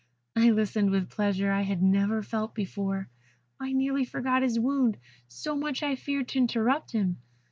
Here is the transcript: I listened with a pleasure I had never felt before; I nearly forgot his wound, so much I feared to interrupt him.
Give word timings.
I 0.35 0.49
listened 0.49 0.89
with 0.89 1.03
a 1.03 1.05
pleasure 1.05 1.51
I 1.51 1.61
had 1.61 1.83
never 1.83 2.23
felt 2.23 2.55
before; 2.55 3.07
I 3.59 3.71
nearly 3.71 4.03
forgot 4.03 4.41
his 4.41 4.57
wound, 4.59 4.97
so 5.27 5.55
much 5.55 5.83
I 5.83 5.95
feared 5.95 6.27
to 6.29 6.39
interrupt 6.39 6.93
him. 6.93 7.17